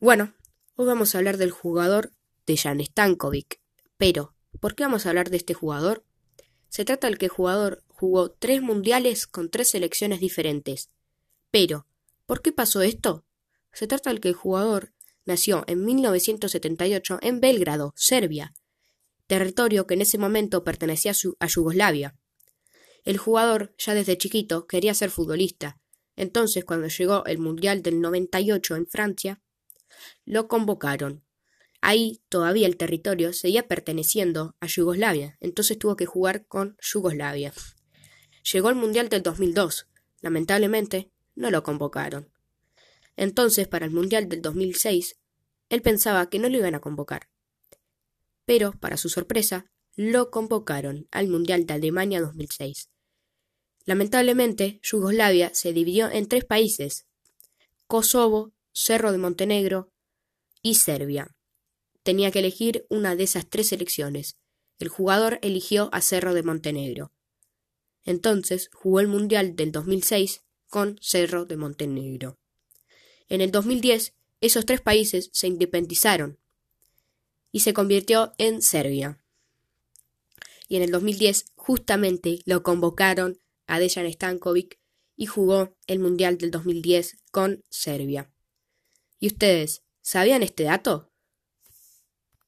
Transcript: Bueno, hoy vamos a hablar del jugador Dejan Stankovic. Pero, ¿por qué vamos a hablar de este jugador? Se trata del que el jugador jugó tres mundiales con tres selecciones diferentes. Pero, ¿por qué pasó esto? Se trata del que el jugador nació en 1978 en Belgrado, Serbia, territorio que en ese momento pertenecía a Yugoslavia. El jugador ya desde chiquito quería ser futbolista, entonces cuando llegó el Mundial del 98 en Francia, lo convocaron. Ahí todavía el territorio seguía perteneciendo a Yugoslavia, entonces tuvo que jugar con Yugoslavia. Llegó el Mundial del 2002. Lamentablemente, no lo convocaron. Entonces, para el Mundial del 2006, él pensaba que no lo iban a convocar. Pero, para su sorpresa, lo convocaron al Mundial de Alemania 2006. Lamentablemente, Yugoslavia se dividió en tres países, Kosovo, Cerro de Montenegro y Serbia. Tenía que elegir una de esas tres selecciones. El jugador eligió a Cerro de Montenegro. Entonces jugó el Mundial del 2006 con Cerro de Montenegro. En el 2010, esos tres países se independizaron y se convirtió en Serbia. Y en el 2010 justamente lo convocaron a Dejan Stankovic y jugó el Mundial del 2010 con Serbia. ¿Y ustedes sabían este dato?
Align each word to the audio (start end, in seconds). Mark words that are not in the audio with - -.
Bueno, 0.00 0.32
hoy 0.76 0.86
vamos 0.86 1.12
a 1.12 1.18
hablar 1.18 1.38
del 1.38 1.50
jugador 1.50 2.12
Dejan 2.46 2.80
Stankovic. 2.80 3.60
Pero, 3.96 4.32
¿por 4.60 4.76
qué 4.76 4.84
vamos 4.84 5.04
a 5.04 5.08
hablar 5.08 5.28
de 5.28 5.38
este 5.38 5.54
jugador? 5.54 6.04
Se 6.68 6.84
trata 6.84 7.08
del 7.08 7.18
que 7.18 7.26
el 7.26 7.32
jugador 7.32 7.82
jugó 7.88 8.30
tres 8.30 8.62
mundiales 8.62 9.26
con 9.26 9.50
tres 9.50 9.70
selecciones 9.70 10.20
diferentes. 10.20 10.90
Pero, 11.50 11.88
¿por 12.26 12.42
qué 12.42 12.52
pasó 12.52 12.80
esto? 12.82 13.26
Se 13.72 13.88
trata 13.88 14.10
del 14.10 14.20
que 14.20 14.28
el 14.28 14.36
jugador 14.36 14.92
nació 15.24 15.64
en 15.66 15.84
1978 15.84 17.18
en 17.20 17.40
Belgrado, 17.40 17.92
Serbia, 17.96 18.54
territorio 19.26 19.88
que 19.88 19.94
en 19.94 20.02
ese 20.02 20.16
momento 20.16 20.62
pertenecía 20.62 21.10
a 21.40 21.46
Yugoslavia. 21.48 22.16
El 23.02 23.18
jugador 23.18 23.74
ya 23.78 23.94
desde 23.94 24.16
chiquito 24.16 24.68
quería 24.68 24.94
ser 24.94 25.10
futbolista, 25.10 25.80
entonces 26.14 26.64
cuando 26.64 26.86
llegó 26.86 27.26
el 27.26 27.38
Mundial 27.38 27.82
del 27.82 28.00
98 28.00 28.76
en 28.76 28.86
Francia, 28.86 29.42
lo 30.24 30.48
convocaron. 30.48 31.24
Ahí 31.80 32.22
todavía 32.28 32.66
el 32.66 32.76
territorio 32.76 33.32
seguía 33.32 33.68
perteneciendo 33.68 34.56
a 34.60 34.66
Yugoslavia, 34.66 35.36
entonces 35.40 35.78
tuvo 35.78 35.96
que 35.96 36.06
jugar 36.06 36.46
con 36.46 36.76
Yugoslavia. 36.80 37.52
Llegó 38.52 38.70
el 38.70 38.76
Mundial 38.76 39.08
del 39.08 39.22
2002. 39.22 39.88
Lamentablemente, 40.20 41.12
no 41.34 41.50
lo 41.50 41.62
convocaron. 41.62 42.32
Entonces, 43.16 43.68
para 43.68 43.86
el 43.86 43.92
Mundial 43.92 44.28
del 44.28 44.42
2006, 44.42 45.18
él 45.68 45.82
pensaba 45.82 46.28
que 46.28 46.38
no 46.38 46.48
lo 46.48 46.58
iban 46.58 46.74
a 46.74 46.80
convocar. 46.80 47.28
Pero, 48.44 48.72
para 48.72 48.96
su 48.96 49.08
sorpresa, 49.08 49.70
lo 49.94 50.30
convocaron 50.30 51.08
al 51.10 51.28
Mundial 51.28 51.66
de 51.66 51.74
Alemania 51.74 52.20
2006. 52.20 52.90
Lamentablemente, 53.84 54.80
Yugoslavia 54.82 55.50
se 55.54 55.72
dividió 55.72 56.10
en 56.10 56.28
tres 56.28 56.44
países, 56.44 57.06
Kosovo, 57.86 58.52
Cerro 58.80 59.10
de 59.10 59.18
Montenegro 59.18 59.90
y 60.62 60.76
Serbia. 60.76 61.34
Tenía 62.04 62.30
que 62.30 62.38
elegir 62.38 62.86
una 62.88 63.16
de 63.16 63.24
esas 63.24 63.50
tres 63.50 63.70
selecciones. 63.70 64.38
El 64.78 64.86
jugador 64.86 65.40
eligió 65.42 65.88
a 65.92 66.00
Cerro 66.00 66.32
de 66.32 66.44
Montenegro. 66.44 67.10
Entonces 68.04 68.70
jugó 68.72 69.00
el 69.00 69.08
Mundial 69.08 69.56
del 69.56 69.72
2006 69.72 70.44
con 70.68 70.96
Cerro 71.02 71.44
de 71.44 71.56
Montenegro. 71.56 72.38
En 73.28 73.40
el 73.40 73.50
2010, 73.50 74.14
esos 74.40 74.64
tres 74.64 74.80
países 74.80 75.28
se 75.32 75.48
independizaron 75.48 76.38
y 77.50 77.60
se 77.60 77.74
convirtió 77.74 78.32
en 78.38 78.62
Serbia. 78.62 79.20
Y 80.68 80.76
en 80.76 80.82
el 80.82 80.92
2010 80.92 81.46
justamente 81.56 82.42
lo 82.44 82.62
convocaron 82.62 83.40
a 83.66 83.80
Dejan 83.80 84.10
Stankovic 84.10 84.78
y 85.16 85.26
jugó 85.26 85.76
el 85.88 85.98
Mundial 85.98 86.38
del 86.38 86.52
2010 86.52 87.16
con 87.32 87.64
Serbia. 87.70 88.30
¿Y 89.20 89.26
ustedes 89.28 89.84
sabían 90.00 90.42
este 90.42 90.64
dato? 90.64 91.07